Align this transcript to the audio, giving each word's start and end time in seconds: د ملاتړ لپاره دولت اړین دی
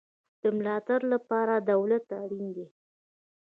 د 0.41 0.43
ملاتړ 0.57 0.99
لپاره 1.13 1.53
دولت 1.71 2.05
اړین 2.21 2.45
دی 2.55 2.67